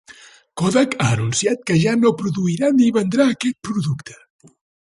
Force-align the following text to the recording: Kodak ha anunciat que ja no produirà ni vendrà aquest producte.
Kodak 0.61 0.95
ha 1.01 1.09
anunciat 1.15 1.61
que 1.67 1.77
ja 1.83 1.93
no 1.99 2.13
produirà 2.23 2.73
ni 2.79 2.89
vendrà 2.99 3.29
aquest 3.35 3.61
producte. 3.69 4.19